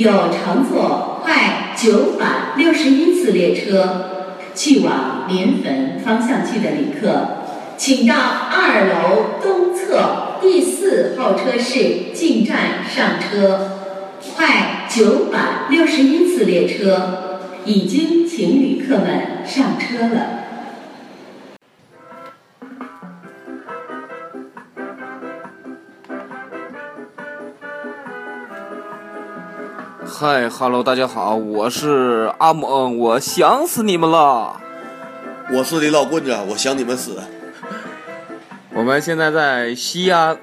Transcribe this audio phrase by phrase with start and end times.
[0.00, 7.26] 有乘坐快九百六十一次列车去往临汾方向去的旅客，
[7.76, 13.72] 请到二楼东侧第四候车室进站上车。
[14.34, 20.39] 快九百六十一次列车已经请旅客们上车了。
[30.20, 34.60] 嗨哈喽，大家好，我是阿猛，我想死你们了。
[35.50, 37.16] 我是李老棍子，我想你们死。
[38.74, 40.36] 我们现在在西安，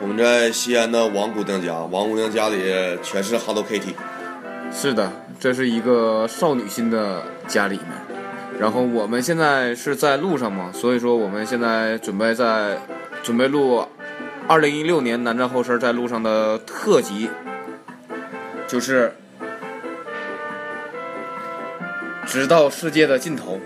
[0.00, 2.62] 我们在西安的王姑娘家，王姑娘家里
[3.02, 3.92] 全是 Hello Kitty。
[4.72, 7.88] 是的，这是一个少女心的家里面。
[8.58, 12.78] 然后我们现在是在路上嘛，所以说我们现在准备在
[13.22, 13.84] 准备录
[14.48, 17.28] 二零一六年南站后身在路上的特辑。
[18.72, 19.12] 就是
[22.26, 23.60] 直到世界的尽头，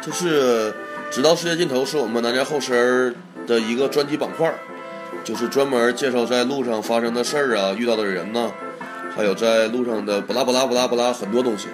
[0.00, 0.72] 就是
[1.10, 3.12] 直到世界尽头是我们南疆后身
[3.48, 4.54] 的一个专题板块，
[5.24, 8.52] 就是专门介绍在路上发生的事儿啊，遇到的人呢，
[9.16, 11.66] 还有在路上的不拉不拉不拉不拉很多东西。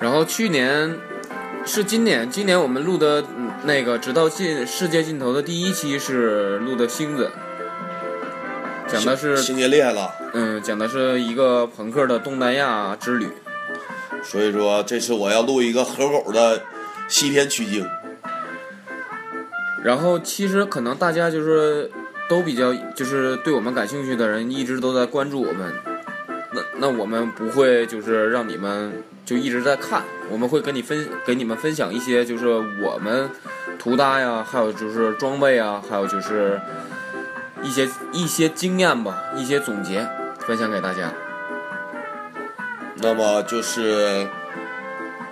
[0.00, 0.98] 然后去年
[1.64, 3.22] 是今年，今年我们录的
[3.62, 7.30] 那个直到尽世界尽头的第一期是录的星子。
[8.88, 13.28] 讲的是星爷厉害了，嗯，讲的是一个朋克的东南亚之旅，
[14.22, 16.62] 所以说这次我要录一个河狗的
[17.08, 17.86] 西天取经。
[19.84, 21.90] 然后其实可能大家就是
[22.28, 25.72] 都比较就是对我们感兴趣的人一直都在关注我们，
[26.52, 32.46] 那那我们不会就是让你们就一直在看，我们会跟你分给你们分享一些就是
[32.82, 33.28] 我们
[33.78, 36.60] 图搭呀，还有就是装备啊，还有就是。
[37.62, 40.06] 一些一些经验吧，一些总结
[40.40, 41.12] 分享给大家。
[42.96, 44.26] 那么就是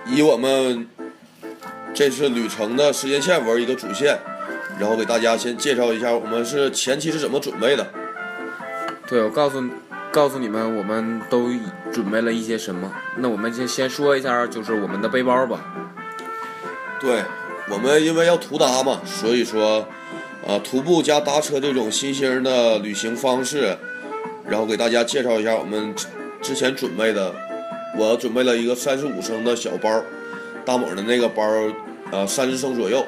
[0.05, 0.87] 以我们
[1.93, 4.19] 这次旅程的时间线为一个主线，
[4.79, 7.87] 然后给大家先介绍一下我们是前期是怎么准备的。
[9.07, 9.63] 对，我告诉
[10.11, 11.49] 告诉你们，我们都
[11.93, 12.91] 准备了一些什么。
[13.17, 15.59] 那我们先先说一下，就是我们的背包吧。
[16.99, 17.23] 对，
[17.69, 19.87] 我们因为要图搭嘛，所以说。
[20.47, 23.75] 啊，徒步加搭车这种新兴的旅行方式，
[24.47, 25.93] 然后给大家介绍一下我们
[26.41, 27.33] 之前准备的。
[27.97, 30.03] 我准备了一个三十五升的小包，
[30.65, 31.41] 大猛的那个包，
[32.11, 33.01] 呃，三十升左右。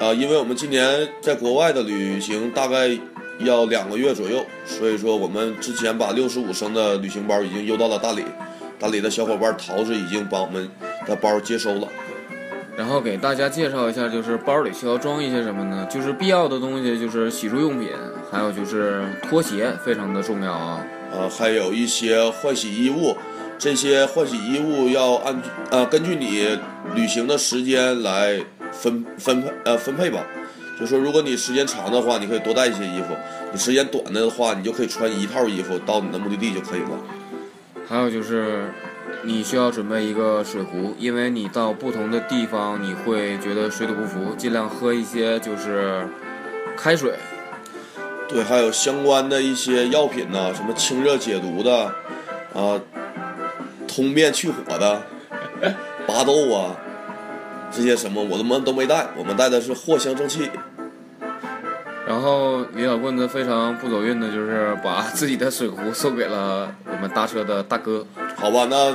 [0.00, 2.90] 啊，因为我们今年在国外的旅行大概
[3.38, 8.24] 要两个月左右，所以说我们之前把六十五升的旅行包已经邮到了大理，
[8.76, 10.68] 大理的小伙伴桃子已经把我们
[11.06, 11.86] 的包接收了。
[12.76, 15.86] 然后给大家介绍一下，就是包里需要装一些什么呢？
[15.90, 17.88] 就是必要的东西，就是洗漱用品，
[18.30, 20.84] 还有就是拖鞋，非常的重要啊。
[21.10, 23.16] 呃，还有一些换洗衣物，
[23.58, 26.58] 这些换洗衣物要按呃根据你
[26.94, 28.38] 旅行的时间来
[28.72, 30.22] 分分配呃分配吧。
[30.78, 33.14] 就说如果你时间长的话，你可以多带一些衣服；
[33.50, 36.90] 你时间短的话，你就可以穿一套衣服到你的目的地就可以了。
[37.88, 38.66] 还有就是。
[39.22, 46.06] 你需要准备一个水壶，因为你到不同的地方，你会觉得水土不服，尽量喝一些就是
[46.76, 47.14] 开水。
[48.28, 51.86] 对，还有相关的一些药品呢，什么清热解毒的，
[52.54, 52.80] 啊，
[53.86, 55.02] 通便去火的，
[56.06, 56.76] 拔豆啊，
[57.70, 60.50] 这些什么我他妈都没带，我们带的是藿香正气。
[62.06, 68.06] 然后李小棍子非常不走运的就是把自己的水壶送给了我们搭车的大哥。
[68.36, 68.94] 好吧，那。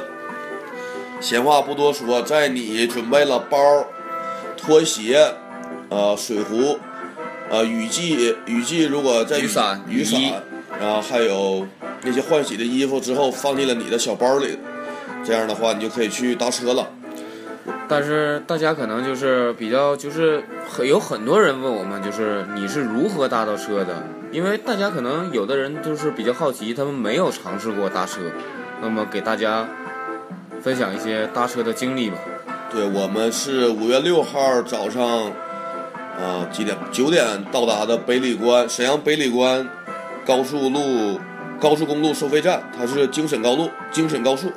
[1.20, 3.86] 闲话不多说，在你准备了包、
[4.58, 5.36] 拖鞋、
[5.90, 6.80] 呃水壶、
[7.48, 10.20] 呃雨季雨季如果在雨伞、雨伞，
[10.80, 11.68] 然后还有
[12.02, 14.58] 那些换洗的衣服之后放进了你的小包里，
[15.24, 16.90] 这样的话你就可以去搭车了。
[17.88, 24.04] 但是大家可能就是比较就是很有很多人问我们，就是你是如何搭到车的？
[24.32, 28.22] 因为大家可能有的人就是比较好奇，他们没有尝试过搭车，
[28.82, 29.68] 那么给大家。
[30.62, 32.18] 分享一些搭车的经历吧。
[32.72, 35.04] 对我们是五月六号早上，
[36.20, 36.78] 啊几点？
[36.92, 39.68] 九点到达的北礼关沈阳北礼关
[40.24, 41.20] 高速路
[41.60, 44.52] 高速公路收费站，它是京沈高路京沈高速。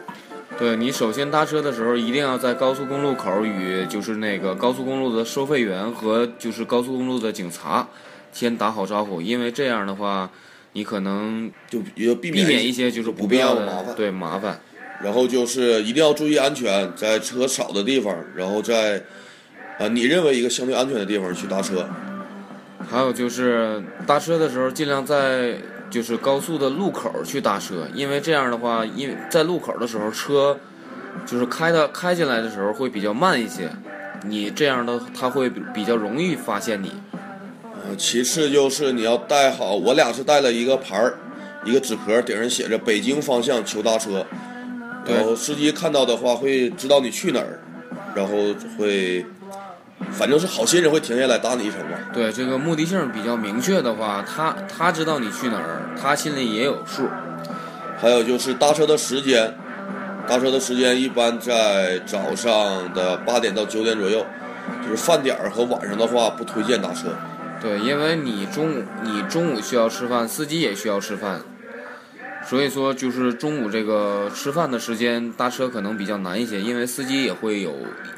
[0.58, 7.88] 对你首先搭车的时候，一定要在高速公路口与就是那个高速公路的收费员和就是高速公路的警察
[8.32, 10.30] 先打好招呼，因为这样的话，
[10.72, 13.94] 你可能就也避免一些就是不必要的麻烦。
[13.94, 14.60] 对麻烦。
[15.02, 19.02] 然后就是一定要注意安全，在车少的地方，然后在，
[19.78, 21.86] 啊，你认为一个相对安全的地方去搭车。
[22.88, 25.56] 还有就是搭车的时候，尽量在
[25.94, 30.58] 就是高速的路口去搭车，因为这样的话，因为在路口的时候车
[31.24, 33.70] 就是开的开进来的时候会比较慢一些，
[34.26, 36.90] 你这样的他会比比较容易发现你。
[37.62, 41.14] 呃，其次就是你要带好，我俩是带了一个牌儿，
[41.64, 44.26] 一个纸壳，顶上写着“北京方向求搭车”，
[45.06, 47.60] 然后司机看到的话会知道你去哪儿，
[48.16, 48.32] 然后
[48.76, 49.24] 会，
[50.16, 51.98] 反正是好心人会停下来搭你一程吧。
[52.12, 57.08] 对这个目的性比较明确的话，他他知道你去哪儿，他心里也有数。
[58.00, 59.54] 还有就是搭车的时间，
[60.28, 64.24] 搭车的时间一般在早上的八点到九点左右，
[64.84, 67.08] 就是饭点儿和晚上的话不推荐搭车。
[67.60, 71.40] 对，因为你中午你中午需要吃饭，司机也需要吃饭，
[72.46, 77.74] 所以说就是中午这个吃饭的时间搭车可能比较难一些，因为司机也会有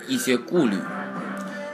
[0.08, 0.76] 一些顾虑。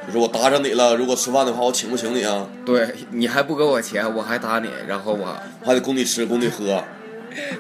[0.07, 2.47] 就是我搭上你了，如果吃饭的话，我请不请你啊？
[2.65, 6.83] 对你还不给我钱，我还搭你，然后我还得供你吃，供你喝。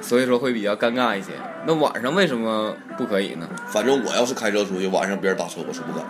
[0.03, 1.29] 所以说会比较尴尬一些。
[1.67, 3.49] 那晚上为什么不可以呢？
[3.69, 6.05] 反正我要是开车出去，晚上别人搭车我是不敢。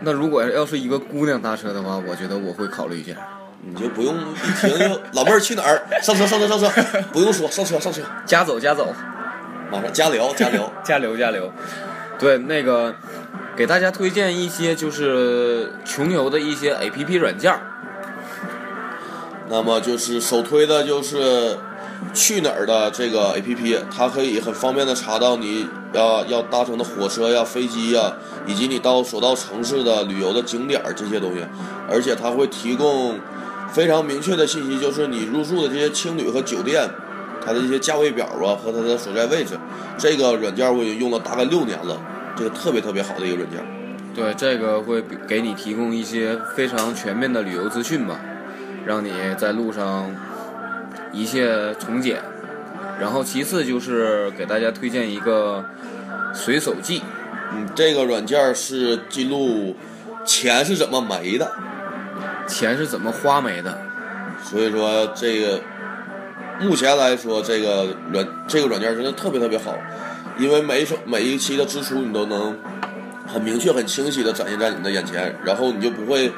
[0.00, 3.12] 那如果要是一个姑娘搭车的话，我觉得我会考虑一下。
[3.60, 5.82] 你就不用一停就老妹儿去哪儿？
[6.00, 6.70] 上车上车上车，
[7.12, 8.94] 不用说上车上车，加走加走，
[9.72, 10.72] 马上加聊加聊。
[10.84, 11.50] 加流 加流。
[12.18, 12.94] 对，那个
[13.58, 17.60] 给大家推荐一些就是穷游的一些 A P P 软件儿。
[19.48, 21.58] 那么就是首推的就是
[22.14, 28.12] 去哪儿的这个 A P P，它可以很方便的查到你要要搭乘的火车呀、飞机呀，
[28.46, 31.44] 以及你到所到城市的旅游的景点这些东西，
[31.90, 33.18] 而且它会提供
[33.72, 36.88] 非常明确的信息，就是你入住的这些青旅和酒店，
[37.44, 39.58] 它的一些价位表啊和它的所在位置。
[39.98, 42.00] 这个软件我已经用了大概六年了，
[42.38, 43.58] 这个特别特别好的一个软件。
[44.14, 48.20] 对，这个会给你提供一些非常全面的旅游资讯吧，
[48.86, 50.08] 让你在路上
[51.12, 52.20] 一切从简。
[53.00, 55.64] 然后其次就是给大家推荐一个
[56.34, 57.02] 随手记，
[57.52, 59.76] 嗯，这个软件是记录
[60.24, 61.52] 钱是怎么没的，
[62.48, 63.78] 钱是怎么花没的。
[64.42, 65.60] 所以说这个
[66.60, 69.76] 目前来说，这个软这个软件真的特别特别好，
[70.38, 72.56] 因为每一手每一期的支出你都能
[73.26, 76.32] 很明确、很清晰的展现在你的眼前，然后你就不会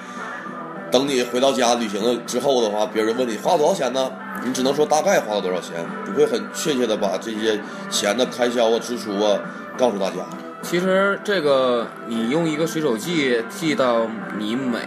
[0.91, 4.11] 等你回到家旅行了之后的话，别人问你花了多少钱呢？
[4.43, 7.61] 你只能说大概花了多少钱，不会很确切的把这些
[7.91, 9.39] 钱的开销啊、支出啊
[9.77, 10.17] 告诉大家。
[10.63, 14.07] 其实这个你用一个随手记记到
[14.39, 14.79] 你每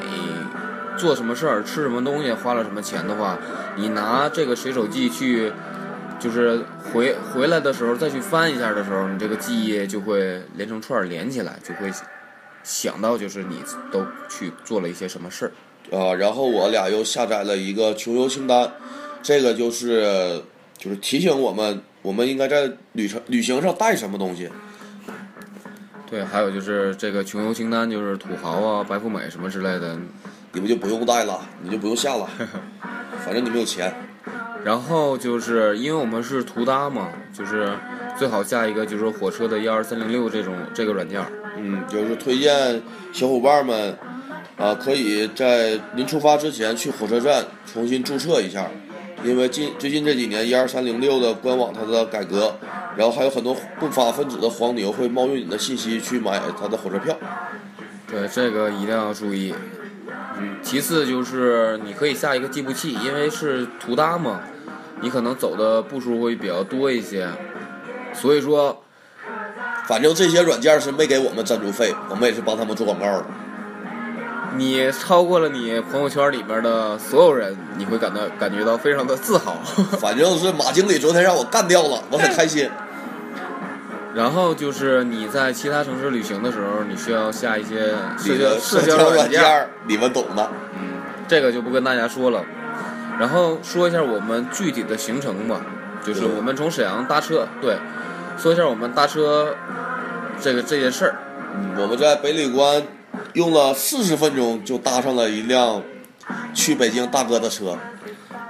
[0.97, 3.37] 做什么事儿、吃什么东西、花了什么钱的话，
[3.75, 5.51] 你拿这个随手记去，
[6.23, 11.91] 就是回回来的时候再去翻一下的时候，你这个记忆就会连成串儿连起来，就会
[12.63, 13.61] 想到就是你
[13.91, 15.51] 都去做了一些什么事儿。
[15.91, 18.71] 啊，然后我俩又下载了一个穷游清单，
[19.21, 20.41] 这个就是
[20.77, 24.49] 就是提醒我们，我们应该在旅程旅行上带什么东西。
[26.09, 29.99] 对，还有就是这个穷游清单，就是土豪啊、白富美什么之类的，
[30.53, 32.29] 你们就不用带了，你就不用下了，
[33.25, 33.93] 反正你们有钱。
[34.63, 37.69] 然后就是因为我们是图搭嘛，就是
[38.17, 41.27] 最好下一个就是火车的幺二三零六这种这个软件儿。
[41.57, 42.81] 嗯，就是推荐
[43.11, 43.97] 小伙伴们
[44.57, 48.67] 啊，可以在临出发之前去火车站重新注册一下，
[49.23, 52.55] 因为近最近这几年一二三零六的官网它的改革，
[52.95, 57.15] 然后还有很多不法分子的黄牛会冒用你的信息去买他的火车票。
[58.09, 59.53] 对，这个一定要注意。
[60.39, 64.39] 嗯，其次就是你可以下一个计步器，因为是图搭嘛，
[65.01, 67.27] 你可能走的步数会比较多一些，
[68.13, 68.83] 所以说
[69.87, 73.25] 反正这些软件是没给我们赞助费，我们也是帮他们做广告的。
[74.55, 79.55] 你超过了你朋友圈里面的所有人，你会感到感觉到非常的自豪。
[79.99, 82.69] 反正是马经理昨天让我干掉了，我很开心。
[84.13, 89.41] 然后就是你在其他城市旅行的时候，你需要下一些社交社交软件
[89.87, 90.51] 你们懂的。
[90.75, 92.43] 嗯，这个就不跟大家说了。
[93.19, 95.61] 然后说一下我们具体的行程吧，
[96.03, 97.77] 就是我们从沈阳搭车，对，
[98.37, 99.55] 说一下我们搭车
[100.39, 101.15] 这个这件事儿。
[101.55, 102.81] 嗯，我们在北礼关
[103.33, 105.81] 用了四十分钟就搭上了一辆
[106.53, 107.77] 去北京大哥的车。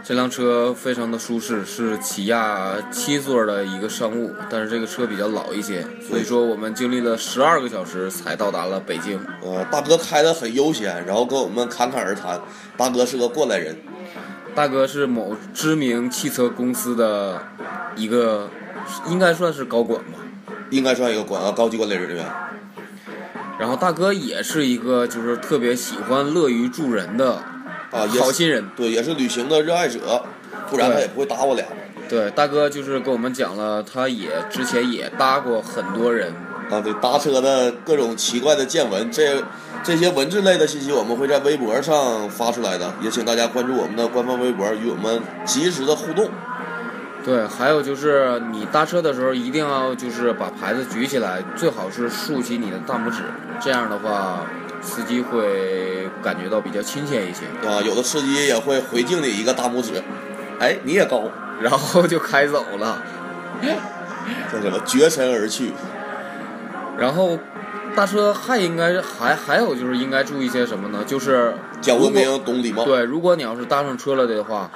[0.04, 9.18] 这辆车非常的舒适，是起亚七座的一个商务，但是这个车比较老一些，所以说我们经历了十二个小时才到达了北京。
[9.42, 12.42] 呃，大哥开的很悠闲，然后跟我们侃侃而谈。
[12.76, 13.78] 大哥是个过来人，
[14.54, 17.42] 大哥是某知名汽车公司的
[17.96, 18.50] 一个，
[19.08, 20.20] 应该算是高管吧。
[20.70, 22.26] 应该算一个管啊高级管理人员。
[23.58, 27.42] 然后大哥也是一个就是特别喜欢乐于助人的
[27.94, 28.68] 啊，也好心人。
[28.76, 30.24] 对，也是旅行的热爱者，
[30.70, 31.66] 不然他也不会搭我俩。
[32.10, 36.34] 对，大哥就是跟我们讲了，他也之前也搭过很多人，
[36.70, 39.42] 啊，对，搭车的各种奇怪的见闻，这
[39.84, 46.30] 这些文字类的信息我们会在微博上发出来的，也请大家关注我们的官方微博，与我们及时的互动。
[47.26, 53.24] 对，还有就是你搭车的时候一定要就是把牌子举起来，最好是竖起你的大拇指，
[53.62, 54.46] 这样的话
[54.84, 60.04] 司机会感觉到比较亲切一些，啊，有的司机也会回敬你一个大拇指，
[60.60, 61.24] 哎，你也高，
[61.62, 63.02] 然后就开走了。
[64.52, 65.72] 叫什么绝尘而去。
[66.98, 67.38] 然后
[67.96, 71.04] 大车还应该还还有就是应该注意些什么呢？
[71.06, 72.84] 就是讲文明，懂礼貌。
[72.84, 74.72] 对，如果你要是搭上车了的话，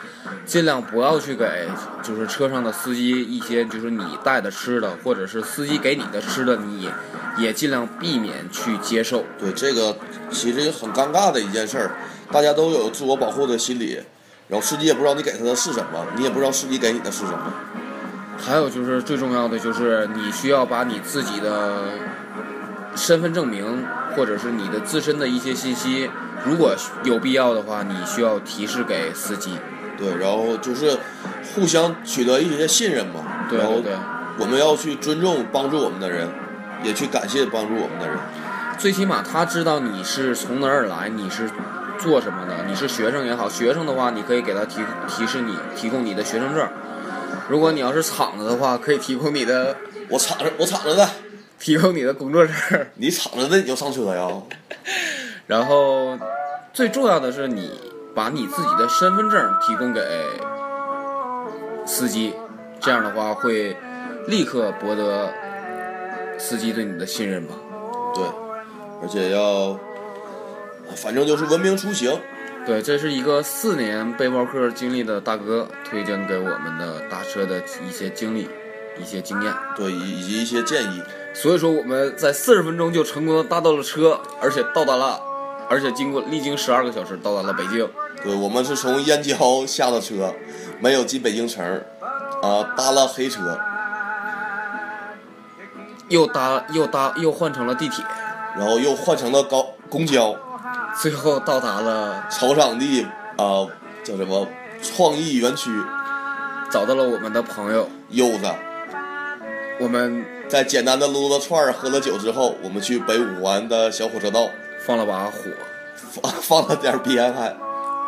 [0.46, 1.68] 尽量不要去给
[2.04, 6.92] 就是车上的司机一些就是你带的吃的，或者是司机给你的吃的，你也
[7.38, 9.24] 也尽量避免去接受。
[9.40, 9.98] 对，这个
[10.30, 11.92] 其实很尴尬的一件事儿，
[12.32, 14.00] 大家都有自我保护的心理，
[14.48, 17.54] 然后司机也不知道你给他的是什么，你也不知道司机给你的是什么。
[18.40, 21.90] 还有就是最重要的就是你需要把你自己的
[22.98, 23.86] 身份证明
[24.16, 26.10] 或者是你的自身的一些信息，
[26.44, 29.58] 如果有必要的话，你需要提示给司机。
[29.98, 30.98] 对，然后就是
[31.56, 33.22] 互相取得一些信任嘛。
[33.50, 33.94] 对对对。
[34.40, 36.28] 我们要去尊重帮助我们的人，
[36.84, 38.18] 也去感谢帮助我们的人。
[38.78, 41.50] 最起码他知道你是从哪儿来，你是
[41.98, 46.68] 做什么的，你是学生也好，学生的话你可以给他提提示你提供你的学生证。
[47.50, 49.76] 如果你要是厂子的话，可以提供你的
[50.10, 51.10] 我厂子，我厂子的，
[51.60, 52.56] 提供你的工作证。
[52.96, 54.28] 你敞着的你就上车呀？
[55.48, 56.18] 然后
[56.74, 57.72] 最重要的是你
[58.14, 60.02] 把你自己的身份证提供给
[61.86, 62.34] 司机，
[62.80, 63.76] 这样的话会
[64.28, 65.32] 立刻博得
[66.38, 67.56] 司机对你的信任吧。
[68.14, 68.24] 对，
[69.02, 69.80] 而且要，
[70.96, 72.20] 反正就是文明出行。
[72.66, 78.50] 对，这是一个四年背包客经历的大哥推荐给我们的搭车的一些经历、
[79.02, 79.54] 一些经验。
[79.76, 81.02] 对，以以及一些建议。
[81.34, 85.22] 所以说我们在四十分钟就成功的搭到了车，而且到达了，
[85.70, 87.88] 而且经过历经十二个小时到达了北京。
[88.24, 90.34] 对，我们是从燕郊下的车，
[90.80, 91.64] 没有进北京城，
[92.42, 93.60] 啊、搭了黑车，
[96.10, 98.04] 又搭又搭又换成了地铁，
[98.58, 100.36] 然后又换成了高公交，
[101.00, 103.04] 最后到达了草场地
[103.36, 103.68] 啊、
[104.04, 104.48] 叫什么
[104.82, 105.70] 创意园区，
[106.72, 108.52] 找到了我们的朋友，柚子。
[109.80, 114.50] 我们在简单的撸了串儿、喝了酒之后，我们去北五环的小火车道
[114.86, 115.52] 放了把火。
[116.22, 117.56] 放 放了点儿边还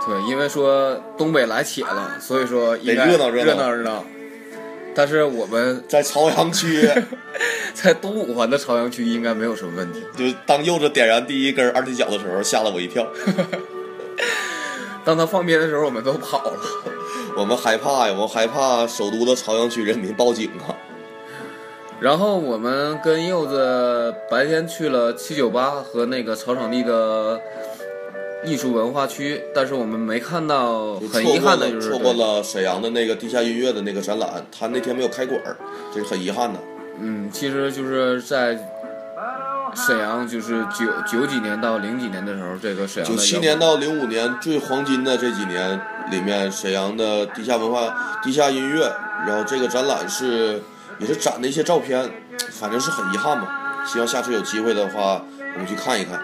[0.05, 4.05] 对，因为说东北来且了，所以说应该得热闹热热闹热闹。
[4.95, 6.89] 但是我们在朝阳区，
[7.73, 10.03] 在东五环的朝阳区应该没有什么问题。
[10.15, 13.05] 就当柚子点燃第一根二踢脚的时候，吓了我一跳。
[15.03, 16.53] 当他放鞭的时候，我们都跑了。
[17.35, 20.75] 我们害怕呀，我们害怕首都的朝阳区人民报警啊。
[22.01, 27.39] 然后我们跟柚子白天去了七九八和那个草场地的
[28.45, 35.57] 艺术文化区，但是我们没看到，很遗憾的就是错过了沈阳的那个地下音乐的那个展览，他那天没有开馆儿，
[35.93, 36.59] 这是很遗憾的。
[37.01, 38.57] 嗯，其实就是在
[39.75, 45.79] 沈阳，就是九九几年到零几年的时候，这个沈阳九的七年到零五年最黄金的这几年
[46.11, 48.89] 里面，沈阳的地下文化、地下音乐，
[49.27, 50.61] 然后这个展览是
[50.99, 52.09] 也是展的一些照片，
[52.51, 53.83] 反正是很遗憾吧。
[53.85, 56.21] 希望下次有机会的话，我们去看一看。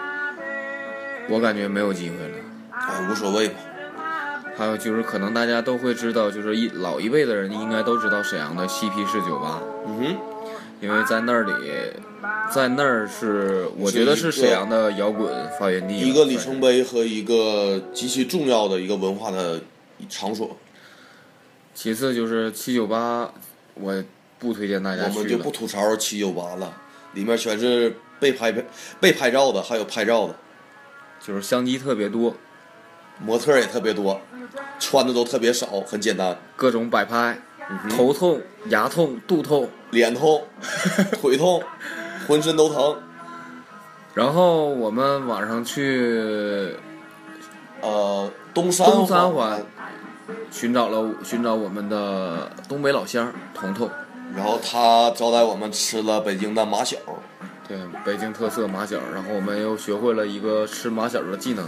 [1.28, 2.38] 我感觉没有机会了。
[2.70, 3.54] 哎，无所谓吧。
[4.56, 10.16] 还有就是，可能大家都会知道，就是一老一辈的人应该都知道沈阳的西皮士酒吧，嗯哼，
[10.80, 11.52] 因为在那里，
[12.50, 19.60] 在那儿是我觉得是沈阳的摇滚发源地，一个里程碑和一个极其重要的一个文化的
[20.08, 20.56] 场所，
[21.74, 23.30] 其次就是七九八，
[23.74, 24.02] 我
[24.38, 25.50] 不推荐大家去我们就不。
[25.50, 26.72] 吐槽七九八了，
[27.14, 28.52] 里面全是被拍
[29.00, 30.34] 被拍照的，还有拍照的，
[31.20, 32.34] 就是相机特别多，
[33.20, 34.20] 模特也特别多，
[34.78, 37.38] 穿的都特别少，很简单，各种摆拍，
[37.68, 39.68] 嗯头痛、牙痛、肚痛。
[39.92, 40.42] 脸痛，
[41.22, 41.62] 腿痛，
[42.26, 43.00] 浑身都疼。
[44.14, 46.74] 然后我们晚上去
[47.80, 49.64] 呃，东三东三环
[50.50, 53.88] 寻找了寻找我们的东北老乡彤彤，
[54.36, 56.98] 然后他招待我们吃了北京的马小，
[57.66, 61.66] 对，北京特色马小，然后我们又学会了一个吃马小的技能，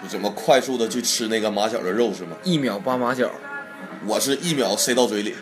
[0.00, 2.36] 就怎么快速的去吃那个马小的肉是吗？
[2.44, 3.28] 一秒扒马小，
[4.06, 5.34] 我是一秒塞到嘴里，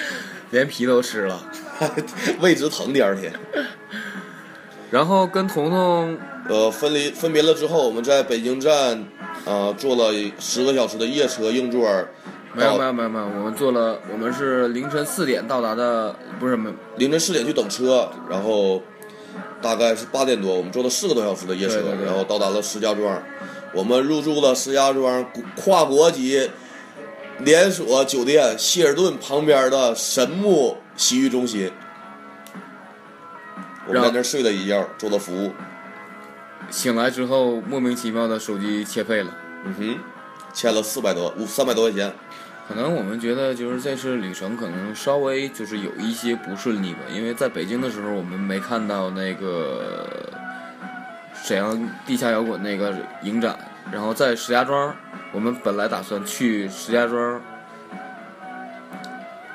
[0.50, 1.50] 连皮都吃了。
[2.40, 2.92] 胃直疼。
[2.92, 3.32] 第二天，
[4.90, 6.18] 然后跟彤彤
[6.48, 9.04] 呃，分离分别了之后，我们在北京站，
[9.44, 11.88] 呃，坐了十个小时的夜车硬座，
[12.54, 18.82] 没有没有没有没有，我们坐了，我们是凌晨四点到达的，不是没凌晨四点去等车，然后
[19.60, 23.22] 大概是八点多，我们坐了四个多小时的夜车，然后到达了石家庄。
[23.74, 25.24] 我们入住了石家庄
[25.54, 26.50] 跨国级
[27.40, 31.70] 连锁酒店希尔顿旁边的神木洗浴中心。
[33.86, 35.52] 我们在那睡了一觉，做了服务。
[36.70, 39.36] 醒来之后莫名其妙的手机欠费了。
[39.64, 39.98] 嗯哼，
[40.52, 42.12] 欠了四百多五三百多块钱。
[42.68, 50.30] 可能我们觉得就是这次旅程可能稍微就是有一些不顺利吧，因为在北京的时候我们没看到那个
[51.34, 53.58] 沈阳地下摇滚那个影展，
[53.90, 54.94] 然后在石家庄，
[55.32, 57.40] 我们本来打算去石家庄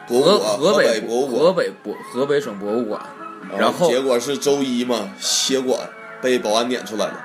[0.07, 1.39] 河博物馆，河北博物馆。
[1.39, 2.99] 河北博河北省博物馆，
[3.57, 5.79] 然后结果是周一嘛，协管
[6.19, 7.23] 被保安撵出来了。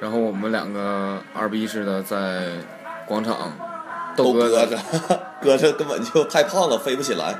[0.00, 2.48] 然后我们两个二逼似的在
[3.06, 3.52] 广场
[4.18, 4.78] 都斗搁着，
[5.40, 7.34] 搁着根本就太胖了，飞不起来，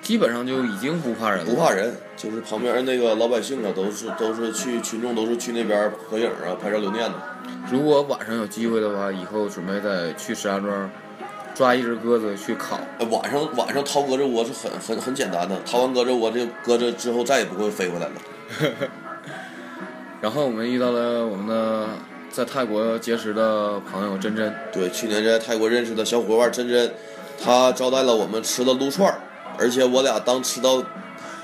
[0.00, 1.94] 基本上就已经不怕人了，不怕人。
[2.16, 7.14] 就是旁边那个老百姓啊，都是都是去群众都是去那边合影啊，拍照留念的。
[7.70, 10.90] 如果晚上有机会的话，以后准备再去石家庄
[11.54, 12.80] 抓一只鸽子去烤。
[12.98, 18.12] 呃晚上晚上掏鸽子窝是很很很简单的，掏完鸽子窝这鸽子之后再也不会飞回来了。
[20.20, 21.88] 然后我们遇到了我们的
[22.34, 26.92] 在泰国结识的朋友珍珍，对，去年在泰国认识的小伙伴珍珍，
[27.40, 29.20] 她招待了我们吃了撸串儿，
[29.56, 30.82] 而且我俩当吃到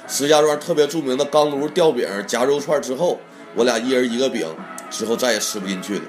[0.09, 3.20] 石家庄特别著名的钢炉吊饼夹肉串之后，
[3.54, 4.44] 我俩一人一个饼，
[4.90, 6.02] 之后再也吃不进去了。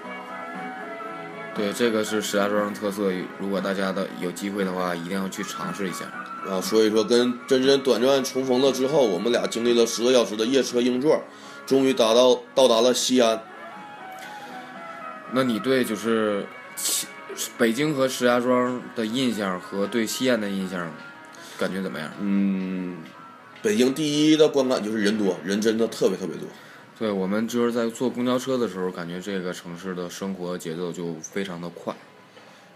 [1.53, 6.05] 对，这个是石家庄的特色，如果大家的有机会的话，一定要去尝试一下。
[6.49, 11.21] 啊，所以说跟珍珍短暂重逢了之后，我们俩经历了十个小时的夜车硬座，
[11.67, 13.43] 终于达到到达了西安。
[15.33, 16.45] 那你对就是
[16.75, 17.07] 西
[17.57, 20.91] 北京和石家庄的印象和对西安的印象，
[21.57, 22.11] 感觉怎么样？
[22.19, 22.97] 嗯，
[23.61, 26.47] 北京第一的观感就是人多，人真的特别特别多。
[26.99, 31.95] 对我们就是在坐公交车的时候，感觉这个城市的生活节奏就非常的快。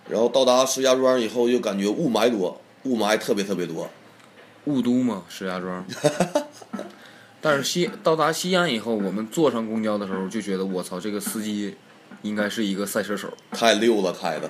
[0.09, 3.89] 然后到达石家庄以后，就感觉雾霾多，雾霾特别特别多。
[4.65, 5.85] 雾都嘛，石家庄。
[7.39, 11.75] 但是西到达西安以后，我们坐上公交的时候就觉得，我操，这个司机
[12.25, 14.49] 应该是一个赛车手，太溜了，开的。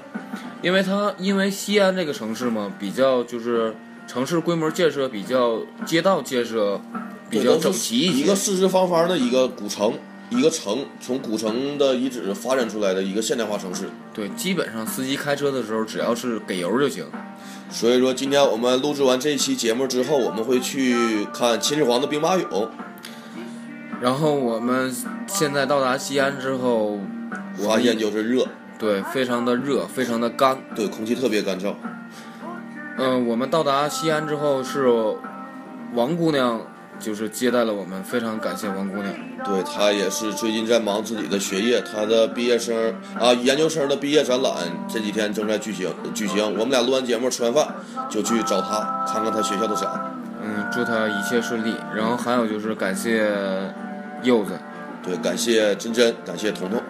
[0.62, 3.76] 因为他因为西安这个城市嘛，比较就是
[4.08, 6.82] 城市规模建设比较，街道建设
[7.30, 8.34] 比较整齐些一个。
[8.34, 9.94] 四四方方的一个古城，
[10.30, 13.90] 一个城从古城的遗址发展出来的一个现代化城市。
[14.14, 17.06] 对，基本上司机开车的时候，只要是给油就行。
[17.70, 22.70] 所以说，今天我们录制完这一期节目之后，我们会去看秦始皇的兵马俑，
[24.02, 24.96] 然后我们
[25.28, 27.00] 现在到达西安之后，
[27.58, 28.46] 我发们现就是热，
[28.78, 30.58] 对，非常的热，非常的干。
[30.76, 31.74] 对，空气特别干燥。
[32.98, 34.88] 嗯、我们到达西安之后是
[35.94, 36.62] 王姑娘，
[36.98, 39.14] 就是接待了我们，非常感谢王姑娘。
[39.44, 44.54] 对她也是最近在忙自己的学业，她的毕业生啊研究生的毕业展览
[44.88, 46.44] 这几天正在举行举行。
[46.54, 47.68] 我们俩录完节目吃完饭
[48.10, 49.90] 就去找她看看她学校的展。
[50.42, 51.76] 嗯，祝她一切顺利。
[51.94, 53.30] 然后还有就是感谢
[54.24, 54.58] 柚子，
[55.04, 56.82] 对，感谢珍珍，感谢彤彤，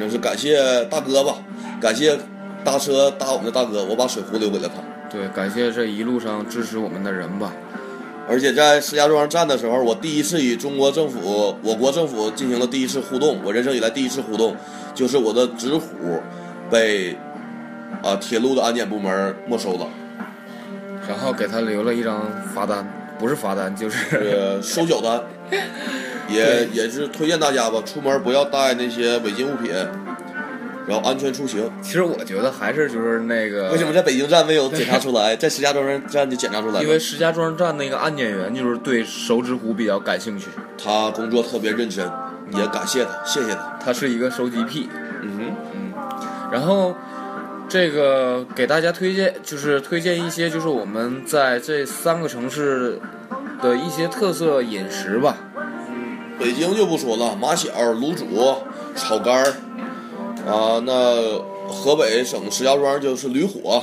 [0.00, 1.36] 正是感谢大哥吧，
[1.80, 2.18] 感谢
[2.64, 4.82] 搭车搭我们的大哥，我把水壶留给了他。
[5.10, 7.52] 对，感谢这一路上支持我们的人吧。
[8.28, 14.54] 而且在石家庄站的时候，我第一次与中国政府、我国政府进行了第一次互动，我人生以来第一次互动，
[14.94, 16.20] 就是我的纸虎
[16.70, 17.16] 被
[18.02, 19.88] 啊铁路的安检部门没收了，
[21.08, 22.86] 然后给他留了一张罚单，
[23.18, 25.20] 不是罚单，就是呃，收缴单，
[26.28, 29.72] 也也是推荐大家吧，出门不要带那些违禁物品，
[30.86, 31.70] 然后安全出行。
[31.82, 36.82] 其实我觉得还是就是那个为什么在北京站没有检查出来，在石家庄站就检查出来了？
[36.82, 40.46] 因为石家庄站那个安检员就是对手指虎比较感兴趣，
[40.82, 42.08] 他工作特别认真，
[42.54, 43.78] 也感谢他，谢谢他。
[43.84, 44.88] 他是一个收集癖。
[45.22, 45.54] 嗯
[46.52, 46.96] 然后
[47.68, 52.98] 这个给大家推荐就是推荐一些就是我们在这三个城市
[53.62, 55.36] 的一些特色饮食吧。
[55.54, 58.26] 哼，北京就不说了，马小、卤煮、
[58.94, 59.46] 炒肝儿，
[60.46, 63.82] 啊，那河北省石家庄就是驴火、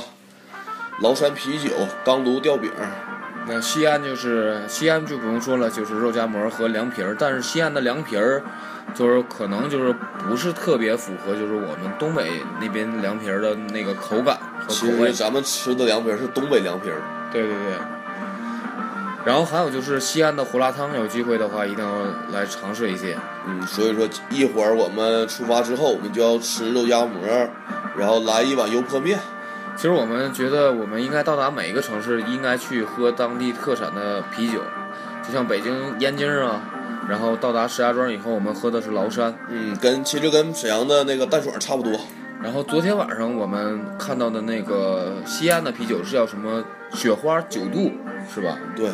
[1.00, 1.70] 崂山啤酒、
[2.04, 2.70] 钢炉吊饼。
[3.50, 8.42] 那西安就是西安就不用说了，就是肉夹馍和凉皮儿，但是西安的凉皮儿
[8.94, 15.14] 就是可能就是不是特别符合就是我们东北那边凉皮儿的那个口感和其口味实。
[15.14, 17.00] 咱们吃的凉皮儿是东北凉皮儿，
[17.32, 17.97] 对对对。
[19.28, 23.14] 然后还有就是西安的胡辣汤，有机会的话一定要来尝试一些。
[23.46, 27.20] 嗯，所以说一会儿我们出发之后，我们就要吃肉夹馍，
[27.94, 29.18] 然后来一碗油泼面。
[29.76, 34.62] 其实我们觉得，我们应该到达每一个城市，应该去喝当地特产的啤酒，
[35.22, 36.62] 就像北京燕京啊，
[37.06, 39.34] 然后到达石家庄以后，我们喝的是崂山。
[39.50, 41.92] 嗯，跟其实跟沈阳的那个淡爽差不多。
[42.42, 46.64] 然后昨天晚上我们看到的那个西安的啤酒是叫什么
[46.94, 47.92] 雪花九度，
[48.34, 48.56] 是吧？
[48.74, 48.88] 对。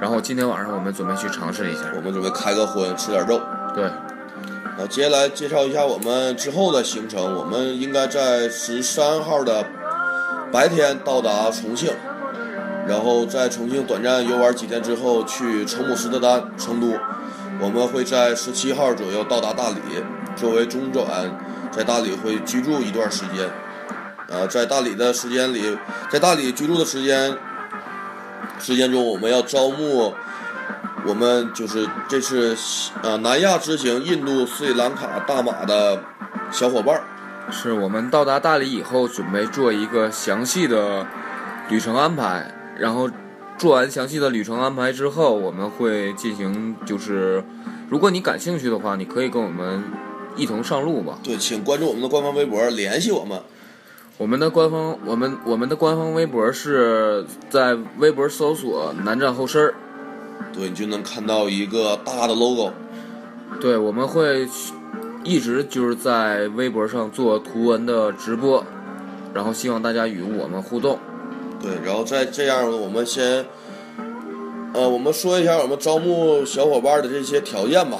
[0.00, 1.82] 然后今天晚上我们准备去尝试一下。
[1.96, 3.40] 我们准备开个荤，吃点肉。
[3.74, 3.84] 对。
[3.84, 7.36] 然后接下来介绍一下我们之后的行程。
[7.36, 9.64] 我们应该在十三号的
[10.52, 11.92] 白天到达重庆，
[12.86, 16.96] 然后在重庆短暂游玩几天之后去成姆斯特丹成都。
[17.60, 19.80] 我们会在十七号左右到达大理，
[20.36, 21.04] 作为中转，
[21.72, 23.50] 在大理会居住一段时间。
[24.28, 25.76] 呃，在大理的时间里，
[26.08, 27.36] 在大理居住的时间
[28.58, 30.14] 时间中，我们要招募。
[31.06, 32.54] 我们就是这次
[33.02, 36.02] 呃南亚之行，印度、斯里兰卡、大马的
[36.50, 37.02] 小伙伴儿。
[37.50, 41.06] 是我们到达大理以后，准备做一个详细的
[41.70, 42.52] 旅程安排。
[42.76, 43.08] 然后
[43.56, 47.42] 做完详细的旅程安排之后，我们会进行就是，
[47.88, 49.82] 如果你感兴趣的话，你可以跟我们
[50.36, 51.18] 一同上路吧。
[51.22, 53.40] 对，请关注我们的官方微博，联系我们。
[54.18, 59.74] 我们的官方，我们我们的官方微博是在微博搜索“南站后身儿”。
[60.52, 62.72] 对，你就能看到一个大的 logo。
[63.60, 64.48] 对，我们会
[65.22, 68.64] 一直就是在微博上做图文的直播，
[69.32, 70.98] 然后希望大家与我们互动。
[71.62, 73.46] 对，然后再这样，我们先，
[74.74, 77.98] 呃，我们说一下我们招募小伙伴的这些条件吧。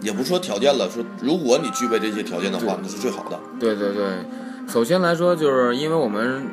[0.00, 3.38] 也不说条件了，说如果你具备这些条件的话，那是最好的。
[3.58, 4.04] 对对对，
[4.68, 6.46] 首先来说，就是因为我们。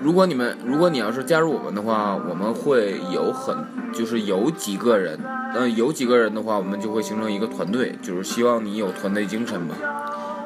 [0.00, 3.56] 如果你们，如果你要是加入我们的话，我们会有很，
[3.92, 5.18] 就是有几个人，
[5.56, 9.74] 嗯，有几个人的话，我们就会形成一个团队，就是希望你有团队精神吧。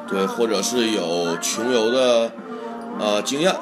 [0.07, 2.31] 对，或者是有穷游的，
[2.99, 3.53] 呃，经验。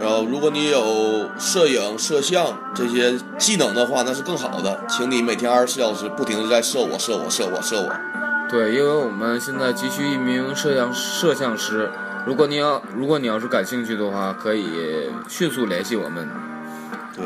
[0.00, 4.84] 然后，如果你有摄影、摄像这些技能的话，那是更好的。
[4.88, 8.21] 请你每天二十四小时不停的在摄我、摄我、摄我、摄我。
[8.48, 11.90] 对，因为我们现在急需一名摄像摄像师。
[12.26, 16.28] 如果你要，如果你要是感兴趣的话，可以迅速联系我们。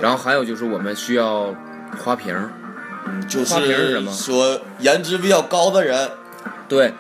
[0.01, 1.55] 然后还有就是，我们需要
[1.99, 2.51] 花瓶儿。
[3.07, 6.11] 嗯，就是说颜值比较高的人。
[6.69, 6.95] 对，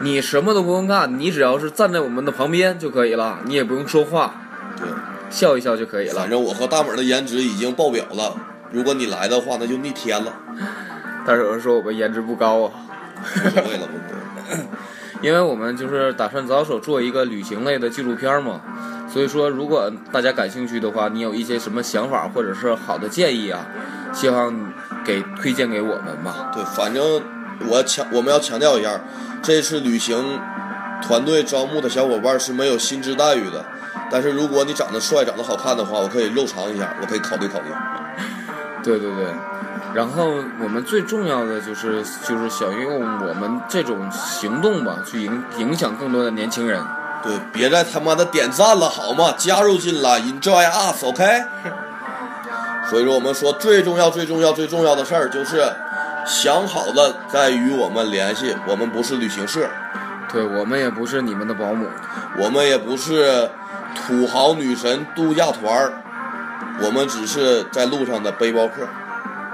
[0.00, 4.34] 你什么都不用干，你只要是站在我们的旁边就可以了，你也不用说话。
[4.76, 4.88] 对，
[5.30, 6.14] 笑一笑就可以了。
[6.14, 8.34] 反正我和大猛的颜值已经爆表了，
[8.72, 10.32] 如果你来的话，那就逆天了。
[11.26, 12.72] 但是有人说我们颜值不高啊。
[13.22, 14.58] 无所谓了，不对。
[15.20, 18.60] 因为我们就是打算着手做一个旅行类的纪录片嘛，
[19.12, 23.66] 所以说如果大家感兴趣的话，你有一些什么想法或者是好的建议啊，
[24.12, 24.72] 希望
[25.04, 26.52] 给推荐给我们吧。
[26.54, 27.20] 对，反正
[27.68, 29.00] 我强我们要强调一下，
[29.42, 30.38] 这次旅行
[31.02, 33.64] 团队招募的小伙伴是没有薪资待遇的，
[34.12, 37.66] 但是如果你长得帅、长得好看的话，我可以肉偿一下，我可以考虑考虑。
[38.84, 39.26] 对对对。
[39.94, 40.26] 然后
[40.62, 46.80] 我们最重要的就是就是想用我们这种行动吧，去影影响更多的年轻人。
[47.22, 49.34] 对，别再他妈的点赞了，好吗？
[49.36, 51.24] 加入进来，enjoy us，OK。
[52.88, 55.62] 所以说，我们说最重要、最重要、最重要的事儿就是
[56.24, 58.54] 想好了再与我们联系。
[58.66, 59.68] 我们不是旅行社，
[60.32, 61.86] 对我们也不是你们的保姆，
[62.38, 63.50] 我们也不是
[63.96, 65.92] 土豪女神度假团儿，
[66.82, 68.86] 我们只是在路上的背包客。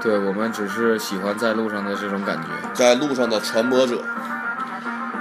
[0.05, 4.03] 对我们只是喜欢在路上的这种感觉，在路上的传播者。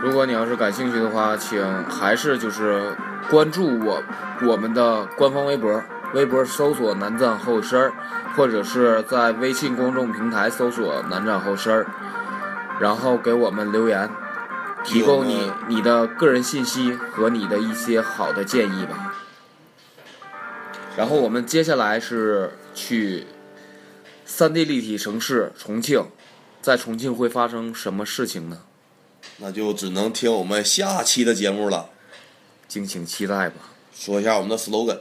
[0.02, 2.94] 如果你要是感兴趣的话，请还是就是
[3.30, 4.02] 关注我
[4.42, 7.94] 我们的官方微博，微博搜索“南站后身儿”，
[8.36, 11.86] 或者是在微信公众平台搜索“南站后身儿”，
[12.78, 14.10] 然后给我们留言，
[14.84, 19.14] 提供你你的个人信息和你的一些好的建议吧。
[20.94, 23.26] 然后我们接下来是去。
[24.26, 26.08] 三 D 立体城市重庆，
[26.62, 28.62] 在重庆会发生什么事情呢？
[29.38, 31.90] 那就只能听我们下期的节目了，
[32.66, 33.72] 敬请期待吧。
[33.94, 35.00] 说一下我们的 slogan：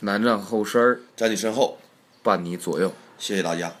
[0.00, 1.78] 南站后身儿在你身后，
[2.22, 2.92] 伴你左右。
[3.18, 3.79] 谢谢大家。